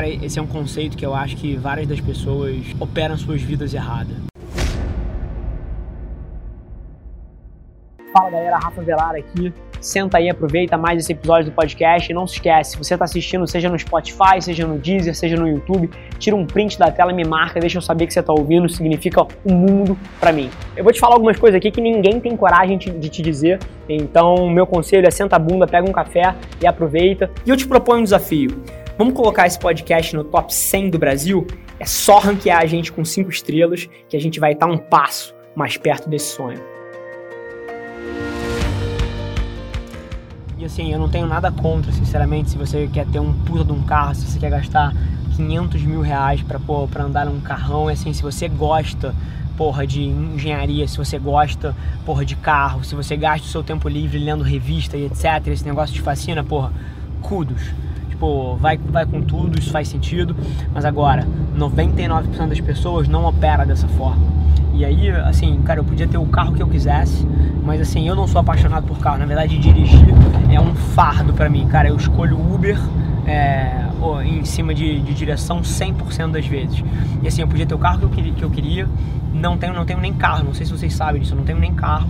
cara, 0.00 0.08
esse 0.08 0.38
é 0.38 0.42
um 0.42 0.46
conceito 0.46 0.96
que 0.96 1.04
eu 1.04 1.14
acho 1.14 1.36
que 1.36 1.56
várias 1.56 1.86
das 1.86 2.00
pessoas 2.00 2.56
operam 2.78 3.18
suas 3.18 3.42
vidas 3.42 3.74
erradas. 3.74 4.16
Fala 8.12 8.30
galera, 8.30 8.58
Rafa 8.58 8.82
Velar 8.82 9.14
aqui. 9.14 9.52
Senta 9.78 10.18
aí, 10.18 10.28
aproveita 10.28 10.76
mais 10.76 10.98
esse 10.98 11.12
episódio 11.12 11.50
do 11.50 11.54
podcast 11.54 12.10
e 12.10 12.14
não 12.14 12.26
se 12.26 12.34
esquece, 12.34 12.72
se 12.72 12.76
você 12.76 12.94
está 12.94 13.04
assistindo, 13.06 13.46
seja 13.46 13.70
no 13.70 13.78
Spotify, 13.78 14.40
seja 14.40 14.66
no 14.66 14.78
Deezer, 14.78 15.14
seja 15.14 15.36
no 15.36 15.48
YouTube, 15.48 15.88
tira 16.18 16.36
um 16.36 16.44
print 16.44 16.78
da 16.78 16.90
tela, 16.90 17.14
me 17.14 17.24
marca, 17.24 17.58
deixa 17.58 17.78
eu 17.78 17.82
saber 17.82 18.06
que 18.06 18.12
você 18.12 18.20
está 18.20 18.32
ouvindo, 18.32 18.68
significa 18.68 19.26
um 19.44 19.54
mundo 19.54 19.98
para 20.18 20.32
mim. 20.32 20.50
Eu 20.76 20.84
vou 20.84 20.92
te 20.92 21.00
falar 21.00 21.14
algumas 21.14 21.38
coisas 21.38 21.56
aqui 21.56 21.70
que 21.70 21.80
ninguém 21.80 22.20
tem 22.20 22.36
coragem 22.36 22.76
de 22.76 23.08
te 23.08 23.22
dizer, 23.22 23.58
então 23.88 24.50
meu 24.50 24.66
conselho 24.66 25.06
é 25.06 25.10
senta 25.10 25.36
a 25.36 25.38
bunda, 25.38 25.66
pega 25.66 25.88
um 25.88 25.92
café 25.92 26.34
e 26.60 26.66
aproveita. 26.66 27.30
E 27.46 27.48
eu 27.48 27.56
te 27.56 27.66
proponho 27.66 28.00
um 28.00 28.04
desafio. 28.04 28.50
Vamos 29.00 29.14
colocar 29.14 29.46
esse 29.46 29.58
podcast 29.58 30.14
no 30.14 30.22
top 30.22 30.54
100 30.54 30.90
do 30.90 30.98
Brasil? 30.98 31.46
É 31.78 31.86
só 31.86 32.18
ranquear 32.18 32.60
a 32.60 32.66
gente 32.66 32.92
com 32.92 33.02
5 33.02 33.30
estrelas 33.30 33.88
que 34.06 34.14
a 34.14 34.20
gente 34.20 34.38
vai 34.38 34.52
estar 34.52 34.66
um 34.66 34.76
passo 34.76 35.34
mais 35.56 35.78
perto 35.78 36.06
desse 36.06 36.36
sonho. 36.36 36.60
E 40.58 40.66
assim, 40.66 40.92
eu 40.92 40.98
não 40.98 41.08
tenho 41.08 41.26
nada 41.26 41.50
contra, 41.50 41.90
sinceramente, 41.92 42.50
se 42.50 42.58
você 42.58 42.90
quer 42.92 43.06
ter 43.06 43.18
um 43.20 43.32
puta 43.32 43.64
de 43.64 43.72
um 43.72 43.82
carro, 43.84 44.14
se 44.14 44.26
você 44.26 44.38
quer 44.38 44.50
gastar 44.50 44.92
500 45.34 45.82
mil 45.82 46.02
reais 46.02 46.42
pra, 46.42 46.60
pô, 46.60 46.86
pra 46.86 47.04
andar 47.04 47.24
num 47.24 47.40
carrão, 47.40 47.88
e 47.88 47.94
assim, 47.94 48.12
se 48.12 48.20
você 48.20 48.48
gosta, 48.48 49.14
porra, 49.56 49.86
de 49.86 50.02
engenharia, 50.02 50.86
se 50.86 50.98
você 50.98 51.18
gosta, 51.18 51.74
porra, 52.04 52.22
de 52.22 52.36
carro, 52.36 52.84
se 52.84 52.94
você 52.94 53.16
gasta 53.16 53.46
o 53.46 53.50
seu 53.50 53.62
tempo 53.62 53.88
livre 53.88 54.18
lendo 54.18 54.44
revista 54.44 54.98
e 54.98 55.06
etc, 55.06 55.46
esse 55.46 55.64
negócio 55.64 55.94
te 55.94 56.02
fascina, 56.02 56.44
porra, 56.44 56.70
kudos. 57.22 57.62
Vai, 58.58 58.78
vai 58.78 59.06
com 59.06 59.22
tudo, 59.22 59.58
isso 59.58 59.70
faz 59.70 59.88
sentido, 59.88 60.36
mas 60.74 60.84
agora, 60.84 61.26
99% 61.56 62.48
das 62.48 62.60
pessoas 62.60 63.08
não 63.08 63.24
opera 63.24 63.64
dessa 63.64 63.88
forma. 63.88 64.40
E 64.74 64.84
aí, 64.84 65.10
assim, 65.10 65.60
cara, 65.62 65.80
eu 65.80 65.84
podia 65.84 66.06
ter 66.06 66.18
o 66.18 66.26
carro 66.26 66.54
que 66.54 66.62
eu 66.62 66.68
quisesse, 66.68 67.26
mas 67.62 67.80
assim, 67.80 68.08
eu 68.08 68.14
não 68.14 68.26
sou 68.26 68.40
apaixonado 68.40 68.86
por 68.86 68.98
carro. 68.98 69.18
Na 69.18 69.26
verdade, 69.26 69.58
dirigir 69.58 70.06
é 70.50 70.60
um 70.60 70.74
fardo 70.74 71.32
para 71.32 71.48
mim, 71.48 71.66
cara. 71.66 71.88
Eu 71.88 71.96
escolho 71.96 72.38
Uber 72.38 72.78
é, 73.26 73.84
em 74.24 74.44
cima 74.44 74.74
de, 74.74 75.00
de 75.00 75.14
direção 75.14 75.60
100% 75.60 76.30
das 76.30 76.46
vezes. 76.46 76.82
E 77.22 77.28
assim, 77.28 77.42
eu 77.42 77.48
podia 77.48 77.66
ter 77.66 77.74
o 77.74 77.78
carro 77.78 77.98
que 77.98 78.04
eu 78.04 78.08
queria, 78.10 78.32
que 78.32 78.42
eu 78.42 78.50
queria. 78.50 78.88
Não 79.34 79.56
tenho, 79.56 79.74
não 79.74 79.84
tenho 79.84 80.00
nem 80.00 80.12
carro, 80.12 80.44
não 80.44 80.54
sei 80.54 80.66
se 80.66 80.72
vocês 80.72 80.94
sabem 80.94 81.20
disso, 81.20 81.34
eu 81.34 81.38
não 81.38 81.44
tenho 81.44 81.58
nem 81.58 81.74
carro. 81.74 82.08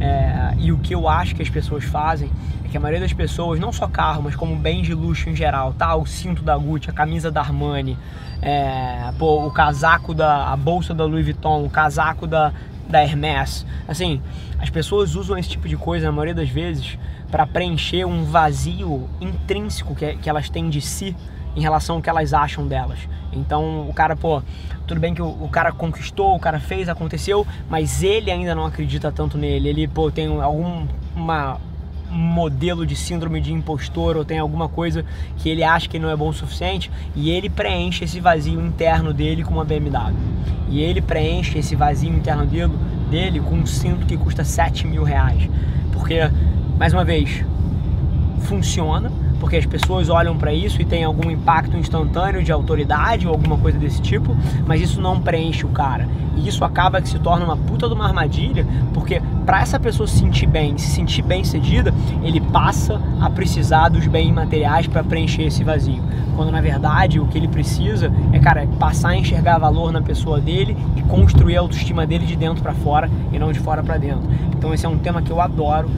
É, 0.00 0.54
e 0.58 0.72
o 0.72 0.78
que 0.78 0.94
eu 0.94 1.06
acho 1.06 1.34
que 1.34 1.42
as 1.42 1.50
pessoas 1.50 1.84
fazem 1.84 2.30
é 2.64 2.68
que 2.68 2.76
a 2.76 2.80
maioria 2.80 3.00
das 3.00 3.12
pessoas, 3.12 3.60
não 3.60 3.70
só 3.70 3.86
carro, 3.86 4.22
mas 4.22 4.34
como 4.34 4.56
bens 4.56 4.86
de 4.86 4.94
luxo 4.94 5.28
em 5.28 5.36
geral, 5.36 5.74
tá? 5.74 5.94
O 5.94 6.06
cinto 6.06 6.42
da 6.42 6.56
Gucci, 6.56 6.88
a 6.88 6.92
camisa 6.92 7.30
da 7.30 7.40
Armani, 7.40 7.98
é, 8.40 9.12
pô, 9.18 9.46
o 9.46 9.50
casaco 9.50 10.14
da. 10.14 10.50
a 10.50 10.56
bolsa 10.56 10.94
da 10.94 11.04
Louis 11.04 11.24
Vuitton, 11.24 11.64
o 11.64 11.70
casaco 11.70 12.26
da, 12.26 12.52
da 12.88 13.02
Hermès. 13.02 13.66
Assim, 13.86 14.22
as 14.58 14.70
pessoas 14.70 15.14
usam 15.14 15.36
esse 15.36 15.50
tipo 15.50 15.68
de 15.68 15.76
coisa, 15.76 16.06
na 16.06 16.12
maioria 16.12 16.34
das 16.34 16.48
vezes, 16.48 16.98
para 17.30 17.46
preencher 17.46 18.06
um 18.06 18.24
vazio 18.24 19.08
intrínseco 19.20 19.94
que, 19.94 20.14
que 20.16 20.30
elas 20.30 20.48
têm 20.48 20.70
de 20.70 20.80
si 20.80 21.14
em 21.56 21.60
relação 21.60 21.96
ao 21.96 22.02
que 22.02 22.08
elas 22.08 22.32
acham 22.32 22.66
delas. 22.66 22.98
Então 23.32 23.88
o 23.88 23.92
cara, 23.92 24.16
pô, 24.16 24.42
tudo 24.86 25.00
bem 25.00 25.14
que 25.14 25.22
o, 25.22 25.28
o, 25.28 25.48
cara 25.48 25.72
conquistou, 25.72 26.34
o 26.34 26.40
cara 26.40 26.58
fez, 26.58 26.88
aconteceu, 26.88 27.46
mas 27.68 28.02
ele 28.02 28.30
ainda 28.30 28.54
não 28.54 28.64
acredita 28.64 29.12
tanto 29.12 29.38
nele. 29.38 29.68
Ele, 29.68 29.88
pô, 29.88 30.10
tem 30.10 30.26
algum 30.40 30.86
uma, 31.14 31.60
modelo 32.10 32.84
de 32.84 32.96
síndrome 32.96 33.40
de 33.40 33.52
impostor 33.52 34.16
ou 34.16 34.24
tem 34.24 34.38
alguma 34.38 34.68
coisa 34.68 35.04
que 35.36 35.48
ele 35.48 35.62
acha 35.62 35.88
que 35.88 35.98
não 35.98 36.10
é 36.10 36.16
bom 36.16 36.28
o 36.28 36.32
suficiente 36.32 36.90
e 37.14 37.30
ele 37.30 37.48
preenche 37.48 38.04
esse 38.04 38.20
vazio 38.20 38.60
interno 38.60 39.14
dele 39.14 39.44
com 39.44 39.54
uma 39.54 39.64
BMW. 39.64 40.14
E 40.68 40.80
ele 40.80 41.00
preenche 41.00 41.58
esse 41.58 41.74
vazio 41.74 42.12
interno 42.12 42.46
dele, 42.46 42.72
dele 43.10 43.40
com 43.40 43.54
um 43.56 43.66
cinto 43.66 44.06
que 44.06 44.16
custa 44.16 44.44
7 44.44 44.86
mil 44.86 45.02
reais. 45.02 45.48
Porque, 45.92 46.18
mais 46.78 46.92
uma 46.92 47.04
vez, 47.04 47.44
funciona, 48.42 49.10
porque 49.40 49.56
as 49.56 49.66
pessoas 49.66 50.10
olham 50.10 50.36
para 50.36 50.52
isso 50.52 50.80
e 50.80 50.84
tem 50.84 51.02
algum 51.02 51.30
impacto 51.30 51.76
instantâneo 51.76 52.44
de 52.44 52.52
autoridade 52.52 53.26
ou 53.26 53.32
alguma 53.32 53.56
coisa 53.56 53.78
desse 53.78 54.00
tipo, 54.00 54.36
mas 54.66 54.80
isso 54.82 55.00
não 55.00 55.18
preenche 55.18 55.64
o 55.64 55.70
cara. 55.70 56.06
E 56.36 56.46
isso 56.46 56.64
acaba 56.64 57.00
que 57.00 57.08
se 57.08 57.18
torna 57.18 57.44
uma 57.44 57.56
puta 57.56 57.88
de 57.88 57.94
uma 57.94 58.06
armadilha, 58.06 58.66
porque 58.92 59.20
para 59.46 59.62
essa 59.62 59.80
pessoa 59.80 60.06
se 60.06 60.18
sentir 60.18 60.46
bem, 60.46 60.76
se 60.76 60.88
sentir 60.88 61.22
bem 61.22 61.42
cedida, 61.42 61.92
ele 62.22 62.40
passa 62.40 63.00
a 63.20 63.30
precisar 63.30 63.88
dos 63.88 64.06
bens 64.06 64.30
materiais 64.30 64.86
para 64.86 65.02
preencher 65.02 65.42
esse 65.44 65.64
vazio. 65.64 66.02
Quando 66.36 66.52
na 66.52 66.60
verdade 66.60 67.18
o 67.18 67.26
que 67.26 67.36
ele 67.36 67.48
precisa 67.48 68.12
é, 68.32 68.38
cara, 68.38 68.66
passar 68.78 69.10
a 69.10 69.16
enxergar 69.16 69.58
valor 69.58 69.90
na 69.90 70.02
pessoa 70.02 70.40
dele 70.40 70.76
e 70.96 71.02
construir 71.02 71.56
a 71.56 71.60
autoestima 71.60 72.06
dele 72.06 72.26
de 72.26 72.36
dentro 72.36 72.62
para 72.62 72.74
fora 72.74 73.10
e 73.32 73.38
não 73.38 73.52
de 73.52 73.58
fora 73.58 73.82
para 73.82 73.96
dentro. 73.96 74.22
Então 74.56 74.72
esse 74.72 74.84
é 74.86 74.88
um 74.88 74.98
tema 74.98 75.22
que 75.22 75.30
eu 75.30 75.40
adoro 75.40 75.90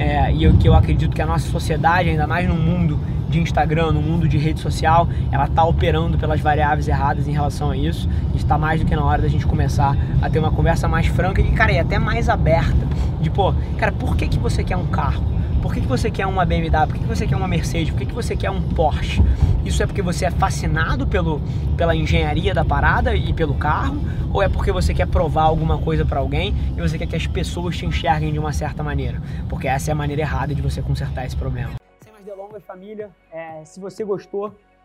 é, 0.00 0.32
e 0.32 0.50
que 0.54 0.66
eu 0.66 0.74
acredito 0.74 1.14
que 1.14 1.20
a 1.20 1.26
nossa 1.26 1.46
sociedade, 1.50 2.08
ainda 2.08 2.26
mais 2.26 2.48
no 2.48 2.54
mundo 2.54 2.98
de 3.28 3.38
Instagram, 3.38 3.92
no 3.92 4.00
mundo 4.00 4.26
de 4.26 4.38
rede 4.38 4.58
social, 4.58 5.06
ela 5.30 5.44
está 5.44 5.62
operando 5.62 6.16
pelas 6.16 6.40
variáveis 6.40 6.88
erradas 6.88 7.28
em 7.28 7.32
relação 7.32 7.70
a 7.70 7.76
isso. 7.76 8.08
Está 8.34 8.56
mais 8.56 8.80
do 8.80 8.86
que 8.86 8.96
na 8.96 9.04
hora 9.04 9.20
da 9.20 9.28
gente 9.28 9.46
começar 9.46 9.94
a 10.22 10.30
ter 10.30 10.38
uma 10.38 10.50
conversa 10.50 10.88
mais 10.88 11.06
franca 11.06 11.42
e, 11.42 11.52
cara, 11.52 11.70
e 11.72 11.78
até 11.78 11.98
mais 11.98 12.30
aberta. 12.30 12.88
De, 13.20 13.28
pô, 13.28 13.54
cara, 13.76 13.92
por 13.92 14.16
que, 14.16 14.26
que 14.26 14.38
você 14.38 14.64
quer 14.64 14.76
um 14.76 14.86
carro? 14.86 15.22
Por 15.60 15.74
que, 15.74 15.82
que 15.82 15.86
você 15.86 16.10
quer 16.10 16.26
uma 16.26 16.44
BMW? 16.46 16.86
Por 16.86 16.94
que, 16.94 17.00
que 17.00 17.06
você 17.06 17.26
quer 17.26 17.36
uma 17.36 17.46
Mercedes? 17.46 17.90
Por 17.90 17.98
que, 17.98 18.06
que 18.06 18.14
você 18.14 18.34
quer 18.34 18.50
um 18.50 18.62
Porsche? 18.62 19.22
Isso 19.62 19.82
é 19.82 19.86
porque 19.86 20.00
você 20.00 20.24
é 20.24 20.30
fascinado 20.30 21.06
pelo, 21.06 21.38
pela 21.76 21.94
engenharia 21.94 22.54
da 22.54 22.64
parada 22.64 23.14
e 23.14 23.32
pelo 23.34 23.54
carro? 23.54 24.00
Ou 24.32 24.42
é 24.42 24.48
porque 24.48 24.72
você 24.72 24.94
quer 24.94 25.06
provar 25.06 25.42
alguma 25.42 25.76
coisa 25.76 26.02
para 26.02 26.18
alguém 26.18 26.54
e 26.76 26.80
você 26.80 26.96
quer 26.96 27.06
que 27.06 27.16
as 27.16 27.26
pessoas 27.26 27.76
te 27.76 27.84
enxerguem 27.84 28.32
de 28.32 28.38
uma 28.38 28.54
certa 28.54 28.82
maneira? 28.82 29.20
Porque 29.50 29.68
essa 29.68 29.90
é 29.90 29.92
a 29.92 29.94
maneira 29.94 30.22
errada 30.22 30.54
de 30.54 30.62
você 30.62 30.80
consertar 30.80 31.26
esse 31.26 31.36
problema. 31.36 31.72
Sem 32.02 32.10
mais 32.10 32.24
delongas, 32.24 32.62
família, 32.64 33.10
é, 33.30 33.62
se 33.66 33.78
você 33.78 34.02
gostou, 34.02 34.54